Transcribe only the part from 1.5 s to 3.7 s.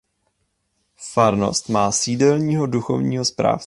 má sídelního duchovního správce.